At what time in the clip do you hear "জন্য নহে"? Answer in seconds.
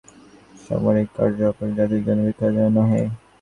2.57-3.03